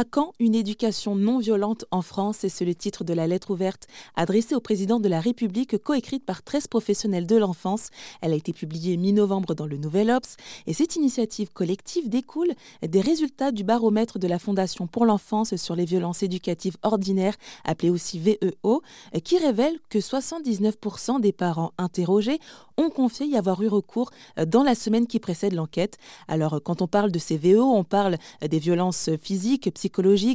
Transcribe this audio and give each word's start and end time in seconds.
À 0.00 0.04
quand 0.04 0.32
une 0.38 0.54
éducation 0.54 1.14
non 1.14 1.40
violente 1.40 1.84
en 1.90 2.00
France? 2.00 2.46
C'est 2.48 2.64
le 2.64 2.74
titre 2.74 3.04
de 3.04 3.12
la 3.12 3.26
lettre 3.26 3.50
ouverte 3.50 3.86
adressée 4.16 4.54
au 4.54 4.60
président 4.60 4.98
de 4.98 5.10
la 5.10 5.20
République, 5.20 5.76
coécrite 5.76 6.24
par 6.24 6.42
13 6.42 6.68
professionnels 6.68 7.26
de 7.26 7.36
l'enfance. 7.36 7.90
Elle 8.22 8.32
a 8.32 8.36
été 8.36 8.54
publiée 8.54 8.96
mi-novembre 8.96 9.54
dans 9.54 9.66
le 9.66 9.76
Nouvel 9.76 10.10
Obs 10.10 10.38
et 10.66 10.72
cette 10.72 10.96
initiative 10.96 11.50
collective 11.52 12.08
découle 12.08 12.54
des 12.80 13.02
résultats 13.02 13.52
du 13.52 13.62
baromètre 13.62 14.18
de 14.18 14.26
la 14.26 14.38
Fondation 14.38 14.86
pour 14.86 15.04
l'enfance 15.04 15.54
sur 15.56 15.76
les 15.76 15.84
violences 15.84 16.22
éducatives 16.22 16.78
ordinaires, 16.82 17.36
appelé 17.66 17.90
aussi 17.90 18.18
VEO, 18.18 18.80
qui 19.22 19.36
révèle 19.36 19.78
que 19.90 19.98
79% 19.98 21.20
des 21.20 21.32
parents 21.32 21.72
interrogés 21.76 22.38
ont 22.78 22.88
confié 22.88 23.26
y 23.26 23.36
avoir 23.36 23.60
eu 23.60 23.68
recours 23.68 24.10
dans 24.46 24.62
la 24.62 24.74
semaine 24.74 25.06
qui 25.06 25.20
précède 25.20 25.52
l'enquête. 25.52 25.98
Alors, 26.26 26.62
quand 26.64 26.80
on 26.80 26.86
parle 26.86 27.10
de 27.10 27.18
ces 27.18 27.36
VEO, 27.36 27.64
on 27.64 27.84
parle 27.84 28.16
des 28.40 28.58
violences 28.58 29.10
physiques, 29.20 29.70
psychologiques, 29.74 29.89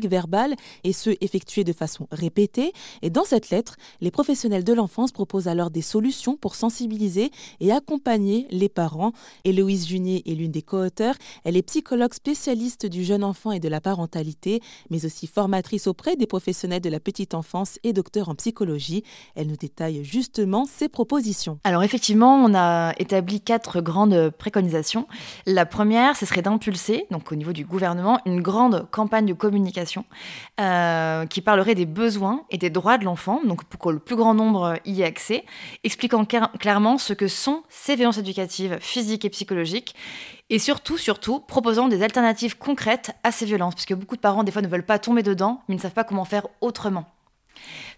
verbales, 0.07 0.55
et 0.83 0.93
ce, 0.93 1.11
effectuées 1.21 1.63
de 1.63 1.73
façon 1.73 2.07
répétée. 2.11 2.73
Et 3.01 3.09
dans 3.09 3.25
cette 3.25 3.49
lettre, 3.49 3.75
les 4.01 4.11
professionnels 4.11 4.63
de 4.63 4.73
l'enfance 4.73 5.11
proposent 5.11 5.47
alors 5.47 5.69
des 5.69 5.81
solutions 5.81 6.37
pour 6.37 6.55
sensibiliser 6.55 7.31
et 7.59 7.71
accompagner 7.71 8.47
les 8.51 8.69
parents. 8.69 9.11
Héloïse 9.43 9.87
Junier 9.87 10.23
est 10.25 10.35
l'une 10.35 10.51
des 10.51 10.61
co-auteurs. 10.61 11.15
Elle 11.43 11.57
est 11.57 11.61
psychologue 11.61 12.13
spécialiste 12.13 12.85
du 12.85 13.03
jeune 13.03 13.23
enfant 13.23 13.51
et 13.51 13.59
de 13.59 13.69
la 13.69 13.81
parentalité, 13.81 14.61
mais 14.89 15.05
aussi 15.05 15.27
formatrice 15.27 15.87
auprès 15.87 16.15
des 16.15 16.27
professionnels 16.27 16.81
de 16.81 16.89
la 16.89 16.99
petite 16.99 17.33
enfance 17.33 17.79
et 17.83 17.93
docteur 17.93 18.29
en 18.29 18.35
psychologie. 18.35 19.03
Elle 19.35 19.47
nous 19.47 19.55
détaille 19.55 20.03
justement 20.03 20.65
ses 20.65 20.89
propositions. 20.89 21.59
Alors 21.63 21.83
effectivement, 21.83 22.35
on 22.35 22.53
a 22.53 22.93
établi 22.99 23.41
quatre 23.41 23.81
grandes 23.81 24.31
préconisations. 24.31 25.07
La 25.45 25.65
première, 25.65 26.15
ce 26.15 26.25
serait 26.25 26.41
d'impulser, 26.41 27.05
donc 27.11 27.31
au 27.31 27.35
niveau 27.35 27.53
du 27.53 27.65
gouvernement, 27.65 28.19
une 28.25 28.41
grande 28.41 28.87
campagne 28.91 29.25
de 29.25 29.33
communication 29.45 30.05
euh, 30.59 31.25
qui 31.27 31.41
parlerait 31.41 31.75
des 31.75 31.85
besoins 31.85 32.43
et 32.49 32.57
des 32.57 32.69
droits 32.69 32.97
de 32.97 33.05
l'enfant, 33.05 33.41
donc 33.45 33.63
pour 33.65 33.79
que 33.79 33.89
le 33.89 33.99
plus 33.99 34.15
grand 34.15 34.33
nombre 34.33 34.75
y 34.85 35.01
ait 35.01 35.05
accès, 35.05 35.45
expliquant 35.83 36.25
clairement 36.25 36.97
ce 36.97 37.13
que 37.13 37.27
sont 37.27 37.63
ces 37.69 37.95
violences 37.95 38.17
éducatives 38.17 38.77
physiques 38.79 39.25
et 39.25 39.29
psychologiques, 39.29 39.95
et 40.49 40.59
surtout, 40.59 40.97
surtout, 40.97 41.39
proposant 41.39 41.87
des 41.87 42.03
alternatives 42.03 42.57
concrètes 42.57 43.11
à 43.23 43.31
ces 43.31 43.45
violences, 43.45 43.75
parce 43.75 43.85
que 43.85 43.93
beaucoup 43.93 44.15
de 44.15 44.21
parents, 44.21 44.43
des 44.43 44.51
fois, 44.51 44.61
ne 44.61 44.67
veulent 44.67 44.85
pas 44.85 44.99
tomber 44.99 45.23
dedans, 45.23 45.61
mais 45.67 45.75
ne 45.75 45.79
savent 45.79 45.93
pas 45.93 46.03
comment 46.03 46.25
faire 46.25 46.47
autrement. 46.61 47.14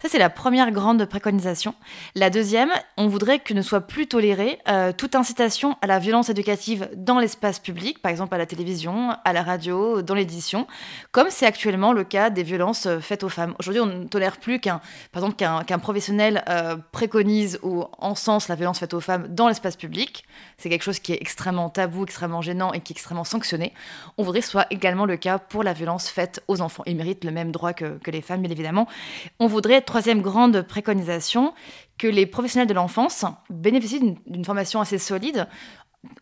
Ça, 0.01 0.09
c'est 0.09 0.19
la 0.19 0.29
première 0.29 0.71
grande 0.71 1.05
préconisation. 1.05 1.73
La 2.15 2.29
deuxième, 2.29 2.69
on 2.97 3.07
voudrait 3.07 3.39
que 3.39 3.53
ne 3.53 3.61
soit 3.61 3.81
plus 3.81 4.07
tolérée 4.07 4.59
euh, 4.67 4.91
toute 4.91 5.15
incitation 5.15 5.75
à 5.81 5.87
la 5.87 5.99
violence 5.99 6.29
éducative 6.29 6.89
dans 6.95 7.19
l'espace 7.19 7.59
public, 7.59 8.01
par 8.01 8.11
exemple 8.11 8.35
à 8.35 8.37
la 8.37 8.45
télévision, 8.45 9.15
à 9.25 9.33
la 9.33 9.43
radio, 9.43 10.01
dans 10.01 10.15
l'édition, 10.15 10.67
comme 11.11 11.27
c'est 11.29 11.45
actuellement 11.45 11.93
le 11.93 12.03
cas 12.03 12.29
des 12.29 12.43
violences 12.43 12.85
euh, 12.85 12.99
faites 12.99 13.23
aux 13.23 13.29
femmes. 13.29 13.55
Aujourd'hui, 13.59 13.81
on 13.81 13.85
ne 13.85 14.05
tolère 14.05 14.37
plus 14.37 14.59
qu'un, 14.59 14.81
par 15.11 15.23
professionnel 15.81 16.43
euh, 16.49 16.77
préconise 16.91 17.59
ou 17.63 17.85
encense 17.97 18.47
la 18.47 18.55
violence 18.55 18.79
faite 18.79 18.93
aux 18.93 19.01
femmes 19.01 19.27
dans 19.29 19.47
l'espace 19.47 19.75
public. 19.75 20.25
C'est 20.57 20.69
quelque 20.69 20.83
chose 20.83 20.99
qui 20.99 21.13
est 21.13 21.21
extrêmement 21.21 21.69
tabou, 21.69 22.03
extrêmement 22.03 22.41
gênant 22.41 22.73
et 22.73 22.79
qui 22.81 22.93
est 22.93 22.95
extrêmement 22.95 23.23
sanctionné. 23.23 23.73
On 24.17 24.23
voudrait 24.23 24.39
que 24.39 24.45
ce 24.45 24.51
soit 24.51 24.67
également 24.69 25.05
le 25.05 25.17
cas 25.17 25.39
pour 25.39 25.63
la 25.63 25.73
violence 25.73 26.09
faite 26.09 26.43
aux 26.47 26.61
enfants. 26.61 26.83
Ils 26.85 26.95
méritent 26.95 27.23
le 27.23 27.31
même 27.31 27.51
droit 27.51 27.73
que, 27.73 27.99
les 28.07 28.21
femmes, 28.21 28.41
bien 28.41 28.51
évidemment. 28.51 28.87
Voudrait 29.47 29.81
troisième 29.81 30.21
grande 30.21 30.61
préconisation, 30.61 31.53
que 31.97 32.07
les 32.07 32.25
professionnels 32.25 32.67
de 32.67 32.73
l'enfance 32.73 33.25
bénéficient 33.49 34.15
d'une 34.25 34.45
formation 34.45 34.79
assez 34.81 34.97
solide 34.97 35.47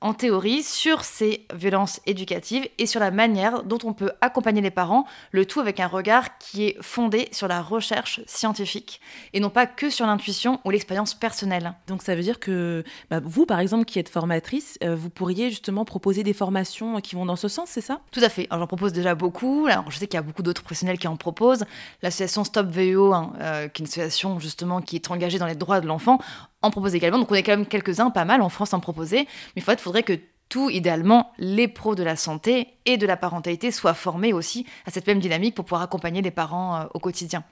en 0.01 0.13
théorie 0.13 0.63
sur 0.63 1.03
ces 1.03 1.45
violences 1.53 1.99
éducatives 2.05 2.67
et 2.77 2.85
sur 2.85 2.99
la 2.99 3.11
manière 3.11 3.63
dont 3.63 3.77
on 3.83 3.93
peut 3.93 4.11
accompagner 4.21 4.61
les 4.61 4.71
parents, 4.71 5.05
le 5.31 5.45
tout 5.45 5.59
avec 5.59 5.79
un 5.79 5.87
regard 5.87 6.37
qui 6.37 6.65
est 6.65 6.77
fondé 6.81 7.27
sur 7.31 7.47
la 7.47 7.61
recherche 7.61 8.21
scientifique 8.25 9.01
et 9.33 9.39
non 9.39 9.49
pas 9.49 9.65
que 9.65 9.89
sur 9.89 10.05
l'intuition 10.05 10.59
ou 10.65 10.69
l'expérience 10.69 11.13
personnelle. 11.13 11.73
Donc 11.87 12.01
ça 12.01 12.15
veut 12.15 12.21
dire 12.21 12.39
que 12.39 12.83
bah, 13.09 13.19
vous, 13.23 13.45
par 13.45 13.59
exemple, 13.59 13.85
qui 13.85 13.99
êtes 13.99 14.09
formatrice, 14.09 14.77
euh, 14.83 14.95
vous 14.95 15.09
pourriez 15.09 15.49
justement 15.49 15.85
proposer 15.85 16.23
des 16.23 16.33
formations 16.33 17.01
qui 17.01 17.15
vont 17.15 17.25
dans 17.25 17.35
ce 17.35 17.47
sens, 17.47 17.69
c'est 17.69 17.81
ça? 17.81 18.01
Tout 18.11 18.21
à 18.23 18.29
fait. 18.29 18.47
J'en 18.51 18.67
propose 18.67 18.93
déjà 18.93 19.15
beaucoup. 19.15 19.67
Alors 19.69 19.89
je 19.91 19.97
sais 19.97 20.07
qu'il 20.07 20.17
y 20.17 20.19
a 20.19 20.23
beaucoup 20.23 20.43
d'autres 20.43 20.63
professionnels 20.63 20.97
qui 20.97 21.07
en 21.07 21.17
proposent. 21.17 21.65
L'association 22.01 22.43
Stop 22.43 22.67
VEO, 22.67 23.13
hein, 23.13 23.33
euh, 23.41 23.67
qui 23.67 23.81
est 23.81 23.85
une 23.85 23.89
association 23.89 24.39
justement 24.39 24.81
qui 24.81 24.95
est 24.95 25.11
engagée 25.11 25.39
dans 25.39 25.45
les 25.45 25.55
droits 25.55 25.81
de 25.81 25.87
l'enfant, 25.87 26.19
en 26.65 26.71
propose 26.71 26.95
également. 26.95 27.19
Donc 27.19 27.31
on 27.31 27.35
est 27.35 27.43
quand 27.43 27.53
même 27.53 27.65
quelques-uns, 27.65 28.09
pas 28.09 28.25
mal 28.25 28.41
en 28.41 28.49
France 28.49 28.73
en 28.73 28.79
proposer. 28.79 29.27
Mais 29.55 29.63
il 29.65 29.77
faudrait 29.77 30.03
que 30.03 30.19
tout, 30.49 30.69
idéalement, 30.69 31.31
les 31.37 31.67
pros 31.67 31.95
de 31.95 32.03
la 32.03 32.15
santé 32.15 32.67
et 32.85 32.97
de 32.97 33.07
la 33.07 33.17
parentalité 33.17 33.71
soient 33.71 33.93
formés 33.93 34.33
aussi 34.33 34.65
à 34.85 34.91
cette 34.91 35.07
même 35.07 35.19
dynamique 35.19 35.55
pour 35.55 35.65
pouvoir 35.65 35.81
accompagner 35.81 36.21
les 36.21 36.31
parents 36.31 36.75
euh, 36.75 36.83
au 36.93 36.99
quotidien. 36.99 37.43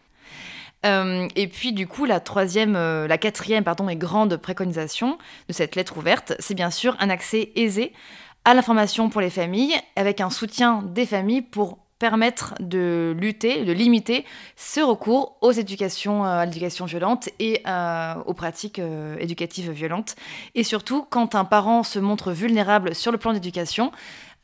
Euh, 0.86 1.28
et 1.36 1.48
puis 1.48 1.72
du 1.72 1.88
coup, 1.88 2.06
la 2.06 2.20
troisième, 2.20 2.76
euh, 2.76 3.08
la 3.08 3.18
quatrième, 3.18 3.64
pardon, 3.64 3.90
et 3.90 3.96
grande 3.96 4.38
préconisation 4.38 5.18
de 5.48 5.54
cette 5.54 5.76
lettre 5.76 5.98
ouverte, 5.98 6.34
c'est 6.40 6.56
bien 6.56 6.72
sûr 6.72 6.96
un 7.00 7.10
accès 7.10 7.52
aisé 7.56 7.94
à 8.46 8.54
l'information 8.54 9.10
pour 9.10 9.22
les 9.22 9.30
familles, 9.30 9.76
avec 9.96 10.20
un 10.20 10.30
soutien 10.30 10.82
des 10.84 11.06
familles 11.06 11.42
pour 11.42 11.80
permettre 12.04 12.54
de 12.60 13.16
lutter, 13.18 13.64
de 13.64 13.72
limiter 13.72 14.26
ce 14.58 14.82
recours 14.82 15.38
aux 15.40 15.54
éducations, 15.54 16.26
euh, 16.26 16.40
à 16.40 16.46
l'éducation 16.46 16.84
violente 16.84 17.30
et 17.40 17.62
euh, 17.66 18.16
aux 18.26 18.34
pratiques 18.34 18.80
euh, 18.80 19.16
éducatives 19.20 19.72
violentes. 19.72 20.18
Et 20.54 20.66
surtout, 20.66 21.08
quand 21.10 21.34
un 21.34 21.46
parent 21.46 21.82
se 21.82 22.00
montre 22.00 22.34
vulnérable 22.34 22.94
sur 22.94 23.14
le 23.14 23.18
plan 23.18 23.32
d'éducation, 23.32 23.94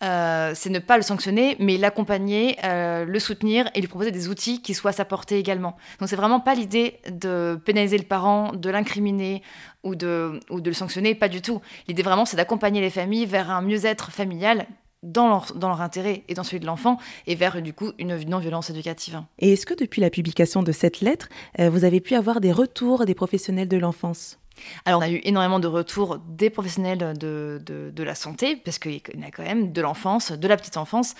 c'est 0.02 0.70
ne 0.70 0.80
pas 0.80 0.96
le 0.96 1.03
sanctionner, 1.03 1.58
mais 1.59 1.75
l'accompagner, 1.75 2.56
le 2.64 3.20
soutenir 3.20 3.70
et 3.76 3.81
lui 3.81 3.90
proposer 3.90 4.12
des 4.12 4.30
outils 4.30 4.62
qui 4.62 4.74
soient 4.74 4.91
à 4.91 4.94
sa 4.94 5.03
portée 5.03 5.38
également. 5.38 5.76
Donc 6.00 6.08
c'est 6.08 6.16
vraiment 6.16 6.40
pas 6.40 6.56
l'idée 6.56 7.02
de 7.12 7.59
pénaliser 7.66 7.97
le 7.97 8.06
parent, 8.06 8.53
de 8.53 8.70
l'incriminer 8.70 9.44
ou 9.84 9.96
de, 9.96 10.40
ou 10.50 10.62
de 10.62 10.70
le 10.70 10.74
sanctionner, 10.74 11.16
pas 11.16 11.28
du 11.28 11.41
tout. 11.41 11.59
L'idée 11.90 12.02
vraiment 12.02 12.24
c'est 12.24 12.38
d'accompagner 12.38 12.80
les 12.80 12.91
familles 12.91 13.26
vers 13.26 13.52
un 13.52 13.62
mieux-être 13.62 14.09
familial 14.09 14.68
dans 15.03 15.27
leur, 15.27 15.53
dans 15.55 15.69
leur, 15.69 15.81
intérêt 15.81 16.23
et 16.27 16.33
dans 16.33 16.43
celui 16.43 16.59
de 16.59 16.65
l'enfant, 16.65 16.97
et 17.27 17.35
vers 17.35 17.61
du 17.61 17.73
coup 17.73 17.91
une 17.97 18.17
non-violence 18.25 18.69
éducative. 18.69 19.21
Et 19.39 19.53
est-ce 19.53 19.65
que 19.65 19.73
depuis 19.73 20.01
la 20.01 20.09
publication 20.09 20.63
de 20.63 20.71
cette 20.71 21.01
lettre, 21.01 21.29
euh, 21.59 21.69
vous 21.69 21.83
avez 21.83 22.01
pu 22.01 22.15
avoir 22.15 22.41
des 22.41 22.51
retours 22.51 23.05
des 23.05 23.15
professionnels 23.15 23.67
de 23.67 23.77
l'enfance? 23.77 24.39
Alors, 24.85 24.99
on 24.99 25.03
a 25.03 25.09
eu 25.09 25.21
énormément 25.23 25.59
de 25.59 25.67
retours 25.67 26.17
des 26.19 26.49
professionnels 26.49 26.97
de, 27.17 27.61
de, 27.65 27.91
de 27.91 28.03
la 28.03 28.15
santé, 28.15 28.55
parce 28.55 28.79
qu'il 28.79 28.93
y 28.95 29.01
en 29.17 29.27
a 29.27 29.31
quand 29.31 29.43
même 29.43 29.71
de 29.71 29.81
l'enfance, 29.81 30.31
de 30.31 30.47
la 30.47 30.57
petite 30.57 30.77
enfance. 30.77 31.16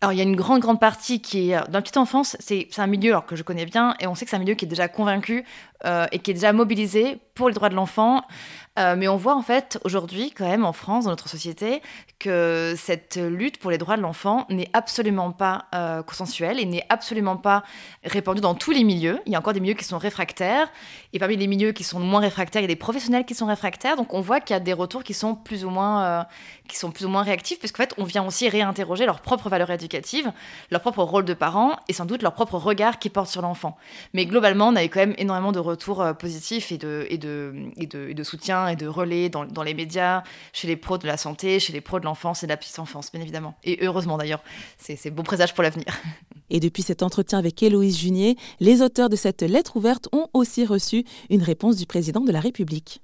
Alors, 0.00 0.12
il 0.12 0.16
y 0.16 0.20
a 0.20 0.24
une 0.24 0.36
grande, 0.36 0.60
grande 0.60 0.80
partie 0.80 1.20
qui 1.20 1.50
est 1.50 1.56
dans 1.56 1.72
la 1.72 1.82
petite 1.82 1.96
enfance. 1.96 2.36
C'est 2.40 2.66
un 2.78 2.86
milieu 2.86 3.10
alors, 3.10 3.26
que 3.26 3.36
je 3.36 3.42
connais 3.42 3.66
bien, 3.66 3.94
et 4.00 4.06
on 4.06 4.14
sait 4.14 4.24
que 4.24 4.30
c'est 4.30 4.36
un 4.36 4.40
milieu 4.40 4.54
qui 4.54 4.64
est 4.64 4.68
déjà 4.68 4.88
convaincu 4.88 5.44
euh, 5.84 6.06
et 6.12 6.18
qui 6.18 6.30
est 6.30 6.34
déjà 6.34 6.52
mobilisé 6.52 7.18
pour 7.34 7.48
les 7.48 7.54
droits 7.54 7.68
de 7.68 7.74
l'enfant. 7.74 8.22
Euh, 8.80 8.96
mais 8.96 9.08
on 9.08 9.16
voit 9.16 9.34
en 9.34 9.42
fait 9.42 9.78
aujourd'hui, 9.84 10.30
quand 10.30 10.46
même, 10.46 10.64
en 10.64 10.72
France, 10.72 11.04
dans 11.04 11.10
notre 11.10 11.28
société, 11.28 11.82
que 12.18 12.74
cette 12.76 13.16
lutte 13.16 13.58
pour 13.58 13.70
les 13.70 13.78
droits 13.78 13.96
de 13.96 14.02
l'enfant 14.02 14.46
n'est 14.48 14.68
absolument 14.72 15.32
pas 15.32 15.66
euh, 15.74 16.02
consensuelle 16.02 16.58
et 16.58 16.66
n'est 16.66 16.84
absolument 16.88 17.36
pas 17.36 17.62
répandue 18.04 18.40
dans 18.40 18.54
tous 18.54 18.70
les 18.70 18.84
milieux. 18.84 19.20
Il 19.26 19.32
y 19.32 19.36
a 19.36 19.38
encore 19.38 19.52
des 19.52 19.60
milieux 19.60 19.74
qui 19.74 19.84
sont 19.84 19.98
réfractaires, 19.98 20.68
et 21.12 21.18
parmi 21.18 21.36
les 21.36 21.46
milieux 21.46 21.72
qui 21.72 21.84
sont 21.84 21.98
moins 21.98 22.20
réfractaires, 22.20 22.60
il 22.60 22.64
y 22.64 22.66
a 22.66 22.68
des 22.68 22.76
professionnels 22.76 23.24
qui 23.24 23.34
sont 23.34 23.46
réfractaires. 23.46 23.96
Donc 23.96 24.14
on 24.14 24.20
voit 24.20 24.40
qu'il 24.40 24.54
y 24.54 24.56
a 24.56 24.60
des 24.60 24.72
retours 24.72 25.02
qui 25.02 25.14
sont 25.14 25.34
plus 25.34 25.64
ou 25.64 25.70
moins, 25.70 26.04
euh, 26.04 26.22
qui 26.68 26.78
sont 26.78 26.90
plus 26.90 27.04
ou 27.04 27.08
moins 27.08 27.22
réactifs, 27.22 27.58
puisqu'en 27.58 27.82
fait, 27.82 27.94
on 27.98 28.04
vient 28.04 28.26
aussi 28.26 28.48
réinterroger 28.48 29.06
leur 29.06 29.20
propre 29.20 29.48
valeur 29.48 29.70
éducative, 29.70 30.32
leur 30.70 30.80
propre 30.80 31.02
rôle 31.02 31.24
de 31.24 31.34
parent 31.34 31.76
et 31.88 31.92
sans 31.92 32.04
doute 32.06 32.22
leur 32.22 32.34
propre 32.34 32.56
regard 32.56 32.98
qu'ils 32.98 33.10
portent 33.10 33.30
sur 33.30 33.42
l'enfant. 33.42 33.76
Mais 34.14 34.26
globalement, 34.26 34.68
on 34.68 34.76
a 34.76 34.84
eu 34.84 34.88
quand 34.88 35.00
même 35.00 35.14
énormément 35.18 35.52
de 35.52 35.58
retours 35.58 36.04
positifs 36.18 36.70
et 36.70 36.78
de, 36.78 37.06
et 37.08 37.18
de, 37.18 37.54
et 37.76 37.86
de, 37.86 38.08
et 38.10 38.14
de 38.14 38.22
soutien 38.22 38.69
et 38.70 38.76
de 38.76 38.86
relais 38.86 39.28
dans, 39.28 39.62
les 39.62 39.74
médias, 39.74 40.22
chez 40.52 40.66
les 40.66 40.76
pros 40.76 40.98
de 40.98 41.06
la 41.06 41.16
santé, 41.16 41.60
chez 41.60 41.72
les 41.72 41.80
pros 41.80 42.00
de 42.00 42.04
l'enfance 42.04 42.42
et 42.42 42.46
de 42.46 42.50
la 42.50 42.56
petite 42.56 42.78
enfance, 42.78 43.12
bien 43.12 43.20
évidemment. 43.20 43.54
Et 43.64 43.78
heureusement 43.82 44.16
d'ailleurs, 44.16 44.42
c'est 44.78 45.10
bon 45.10 45.22
présage 45.22 45.54
pour 45.54 45.62
l'avenir. 45.62 45.86
Et 46.50 46.60
depuis 46.60 46.82
cet 46.82 47.02
entretien 47.02 47.38
avec 47.38 47.62
Héloïse 47.62 47.98
Junier, 47.98 48.36
les 48.58 48.82
auteurs 48.82 49.08
de 49.08 49.16
cette 49.16 49.42
lettre 49.42 49.76
ouverte 49.76 50.08
ont 50.12 50.28
aussi 50.32 50.66
reçu 50.66 51.04
une 51.28 51.42
réponse 51.42 51.76
du 51.76 51.86
président 51.86 52.20
de 52.22 52.32
la 52.32 52.40
République. 52.40 53.00